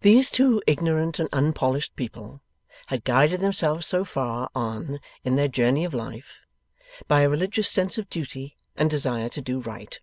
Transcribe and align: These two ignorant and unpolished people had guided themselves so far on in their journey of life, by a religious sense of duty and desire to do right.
These 0.00 0.30
two 0.30 0.62
ignorant 0.66 1.18
and 1.18 1.28
unpolished 1.30 1.96
people 1.96 2.40
had 2.86 3.04
guided 3.04 3.40
themselves 3.42 3.86
so 3.86 4.02
far 4.02 4.48
on 4.54 5.00
in 5.22 5.36
their 5.36 5.48
journey 5.48 5.84
of 5.84 5.92
life, 5.92 6.46
by 7.08 7.20
a 7.20 7.28
religious 7.28 7.70
sense 7.70 7.98
of 7.98 8.08
duty 8.08 8.56
and 8.74 8.88
desire 8.88 9.28
to 9.28 9.42
do 9.42 9.60
right. 9.60 10.00